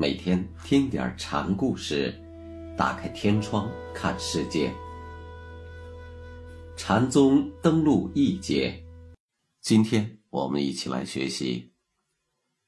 [0.00, 2.18] 每天听点禅故事，
[2.74, 4.72] 打开天窗看世界。
[6.74, 8.82] 禅宗登陆一节，
[9.60, 11.74] 今天我们一起来学习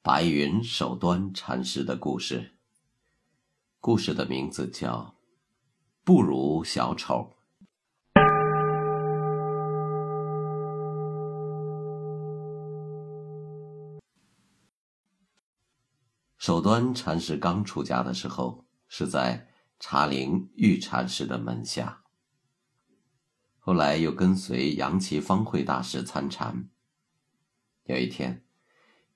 [0.03, 2.53] 白云守端禅师的故事。
[3.81, 4.99] 故事的名字叫
[6.05, 7.35] 《不如小丑》。
[16.43, 22.03] 守端禅师刚出家的时候，是在茶陵玉禅师的门下。
[23.61, 26.69] 后来又跟随杨岐方慧大师参禅。
[27.85, 28.45] 有一天，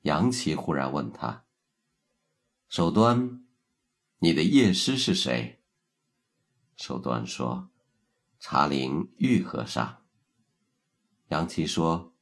[0.02, 1.46] 杨岐忽然问他
[2.70, 3.44] ：“守端，
[4.20, 5.64] 你的业师是谁？”
[6.78, 7.70] 守端说
[8.38, 10.04] ：“茶陵玉和尚。”
[11.30, 12.14] 杨岐说：“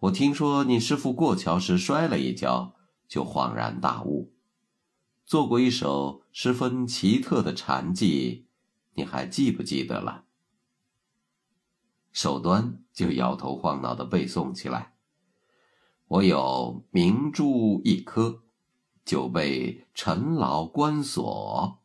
[0.00, 2.74] 我听说你师傅过桥时摔了一跤。”
[3.10, 4.32] 就恍然大悟，
[5.26, 8.44] 做过一首十分奇特的禅偈，
[8.94, 10.26] 你还记不记得了？
[12.12, 14.94] 手端就摇头晃脑的背诵起来。
[16.06, 18.44] 我有明珠一颗，
[19.04, 21.80] 就被尘劳关锁。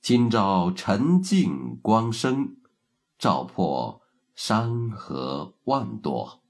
[0.00, 2.56] 今朝沉静光生，
[3.16, 4.02] 照破
[4.34, 6.41] 山河万朵。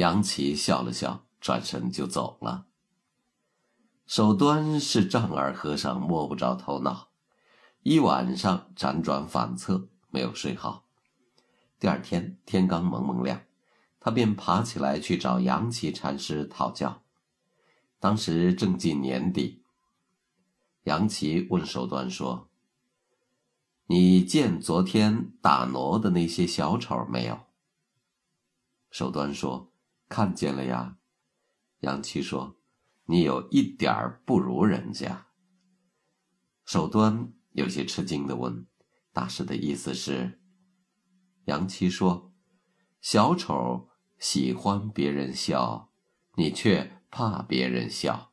[0.00, 2.64] 杨岐笑了笑，转身就走了。
[4.06, 7.10] 手端是丈二和尚摸不着头脑，
[7.82, 10.86] 一晚上辗转反侧，没有睡好。
[11.78, 13.42] 第二天天刚蒙蒙亮，
[14.00, 17.02] 他便爬起来去找杨岐禅师讨教。
[17.98, 19.62] 当时正近年底，
[20.84, 22.48] 杨岐问手端说
[23.88, 27.40] ：“你见昨天打挪的那些小丑没有？”
[28.90, 29.69] 手端说。
[30.10, 30.98] 看见了呀，
[31.78, 32.58] 杨七说
[33.06, 35.28] ：“你有一点儿不如人家。”
[36.66, 38.66] 手端有些吃惊的问
[39.14, 40.40] ：“大师的意思是？”
[41.46, 42.34] 杨七说
[43.00, 43.88] ：“小丑
[44.18, 45.92] 喜欢别人笑，
[46.34, 48.32] 你却怕别人笑。”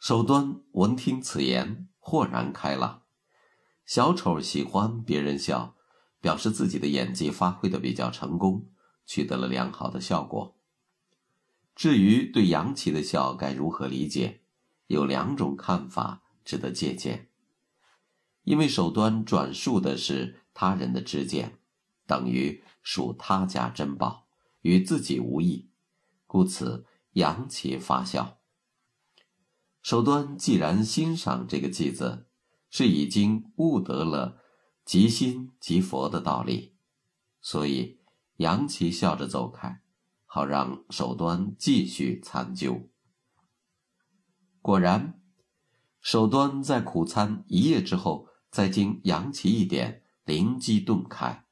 [0.00, 3.02] 手端闻听此言，豁然开朗。
[3.84, 5.76] 小丑喜欢别人笑。
[6.20, 8.66] 表示自己的演技发挥的比较成功，
[9.06, 10.56] 取得了良好的效果。
[11.74, 14.40] 至于对杨岐的笑该如何理解，
[14.88, 17.28] 有两种看法值得借鉴。
[18.42, 21.58] 因为手端转述的是他人的知见，
[22.06, 24.26] 等于属他家珍宝，
[24.62, 25.68] 与自己无异，
[26.26, 28.38] 故此杨岐发笑。
[29.82, 32.26] 手端既然欣赏这个句子，
[32.70, 34.38] 是已经悟得了。
[34.88, 36.72] 即心即佛的道理，
[37.42, 38.00] 所以
[38.36, 39.82] 杨岐笑着走开，
[40.24, 42.88] 好让手端继续参究。
[44.62, 45.20] 果然，
[46.00, 51.44] 手端在苦参一夜之后，再经杨岐一点，灵机顿开。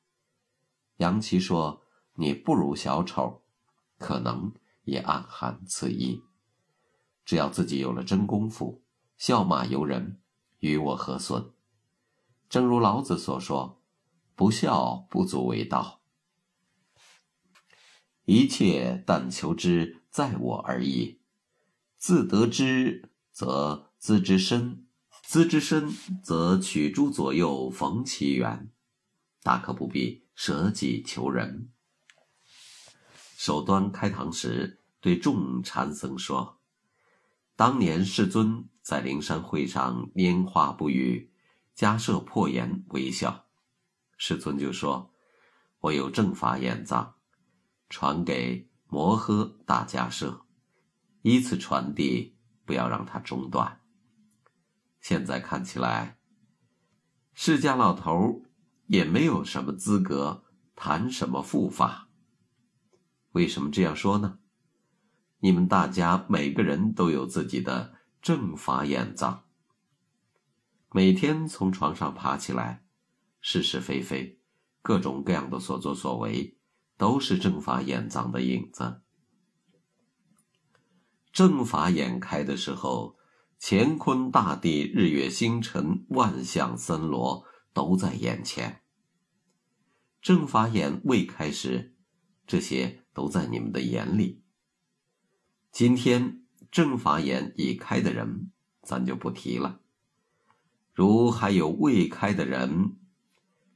[0.96, 1.82] 杨岐说
[2.16, 3.42] ：“你不如小丑，
[3.98, 4.54] 可能
[4.84, 6.22] 也暗含此意。
[7.22, 8.82] 只要自己有了真功夫，
[9.18, 10.22] 笑骂由人，
[10.60, 11.52] 与我何损？”
[12.48, 13.82] 正如老子所说
[14.34, 16.00] ：“不孝不足为道。”
[18.24, 21.20] 一切但求之在我而已。
[21.96, 24.84] 自得之，则资之深；
[25.22, 25.92] 资之深，
[26.22, 28.70] 则取诸左右，逢其缘。
[29.42, 31.70] 大可不必舍己求人。
[33.36, 36.58] 首端开堂时，对众禅僧说
[37.54, 41.32] ：“当年世尊在灵山会上拈花不语。”
[41.76, 43.44] 迦摄破颜微笑，
[44.16, 45.12] 世尊就说
[45.80, 47.16] ：“我有正法眼藏，
[47.90, 50.46] 传给摩诃大迦摄，
[51.20, 52.34] 依次传递，
[52.64, 53.82] 不要让它中断。”
[55.00, 56.18] 现在看起来，
[57.34, 58.42] 释迦老头
[58.86, 60.44] 也没有什么资格
[60.74, 62.08] 谈什么护法。
[63.32, 64.38] 为什么这样说呢？
[65.40, 69.45] 你们大家每个人都有自己的正法眼藏。
[70.96, 72.82] 每天从床上爬起来，
[73.42, 74.40] 是是非非，
[74.80, 76.56] 各种各样的所作所为，
[76.96, 79.02] 都是正法眼藏的影子。
[81.30, 83.18] 正法眼开的时候，
[83.60, 87.44] 乾坤大地、日月星辰、万象森罗
[87.74, 88.80] 都在眼前。
[90.22, 91.94] 正法眼未开时，
[92.46, 94.42] 这些都在你们的眼里。
[95.70, 98.50] 今天正法眼已开的人，
[98.80, 99.82] 咱就不提了。
[100.96, 102.96] 如还有未开的人，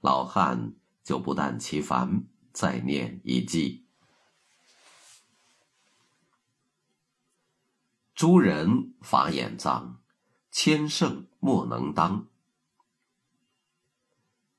[0.00, 0.72] 老汉
[1.04, 3.82] 就不但其烦，再念一偈：
[8.14, 10.00] 诸人法眼脏，
[10.50, 12.26] 千圣莫能当。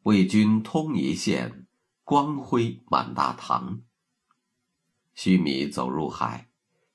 [0.04, 1.66] 为君通一线，
[2.04, 3.82] 光辉满大唐。
[5.16, 6.52] 须弥走入海，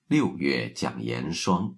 [0.07, 1.77] 六月降严霜。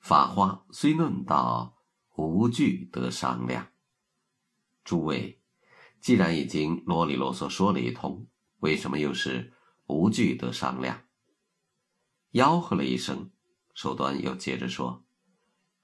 [0.00, 1.79] 法花虽论道，
[2.26, 3.68] 无惧得商量。
[4.84, 5.40] 诸位，
[6.00, 8.26] 既然已经啰里啰嗦说了一通，
[8.58, 9.52] 为什么又是
[9.86, 11.02] 无惧得商量？
[12.32, 13.30] 吆喝了一声，
[13.74, 15.04] 手端又接着说：“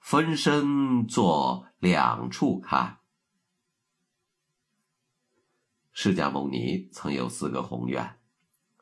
[0.01, 3.01] 分身坐两处看。”
[5.93, 8.21] 释迦牟尼曾有四个宏愿，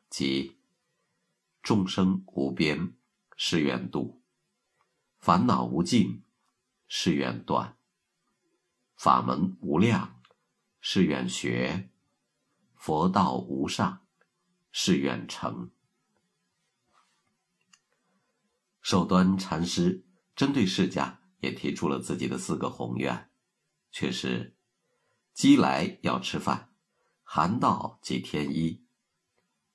[0.09, 0.57] 即
[1.63, 2.93] 众生无边，
[3.37, 4.21] 誓愿度；
[5.17, 6.24] 烦恼无尽，
[6.97, 7.75] 誓愿断；
[8.95, 10.21] 法门无量，
[10.79, 11.89] 誓愿学；
[12.73, 14.07] 佛道无上，
[14.71, 15.71] 誓愿成。
[18.81, 20.05] 寿端禅师
[20.37, 23.29] 针对释迦也提出了自己的四个宏愿，
[23.91, 24.55] 却是：
[25.33, 26.73] 饥来要吃饭，
[27.23, 28.85] 寒到即添衣，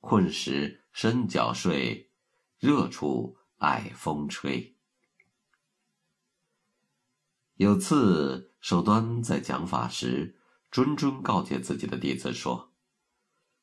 [0.01, 2.11] 困时伸脚睡，
[2.59, 4.75] 热处爱风吹。
[7.61, 10.39] 有次，寿端在讲法时，
[10.73, 12.73] 谆谆告诫自己的弟子说：“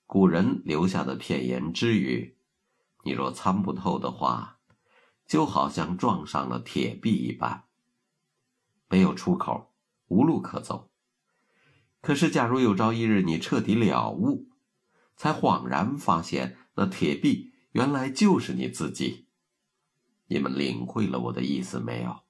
[0.05, 2.38] 古人留下的片言之语，
[3.03, 4.59] 你若参不透的话。”
[5.25, 7.63] 就好像撞上了铁壁一般，
[8.88, 9.73] 没有出口，
[10.09, 10.91] 无路可走。
[12.00, 14.47] 可是，假如有朝一日你彻底了悟，
[15.15, 19.25] 才恍然发现那铁壁原来就是你自己。
[20.27, 22.26] 你们领会了我的意思没有？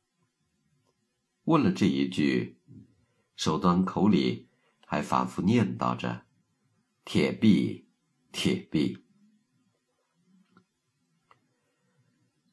[1.47, 2.57] 问了这一句，
[3.37, 4.49] 手端口里
[4.85, 6.25] 还反复念叨着
[7.05, 7.87] ：“铁壁，
[8.33, 9.05] 铁壁。”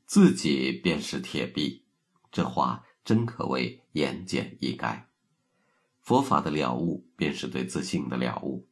[0.06, 1.84] 自己便是铁壁，
[2.30, 5.06] 这话真可谓言简意赅。
[6.00, 8.68] 佛法的了悟，便是对自性的了悟。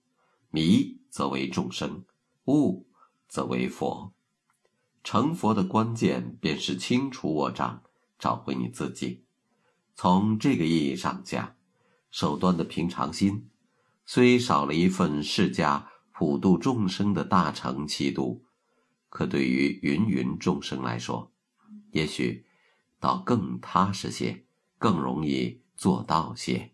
[0.50, 2.04] 迷则为众生，
[2.44, 2.86] 悟
[3.26, 4.14] 则为佛。
[5.02, 7.82] 成佛的关键，便是清除我障，
[8.20, 9.24] 找回你自己。
[9.94, 11.54] 从这个意义上讲，
[12.10, 13.48] 手端的平常心，
[14.04, 18.44] 虽少了一份释迦普度众生的大乘气度，
[19.08, 21.30] 可对于芸芸众生来说，
[21.92, 22.44] 也许，
[22.98, 24.44] 倒更踏实些，
[24.78, 26.71] 更容易做到些。